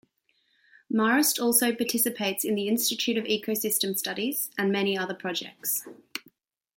[0.91, 5.85] Marist also participates in the Institute of Ecosystem Studies, and many other projects.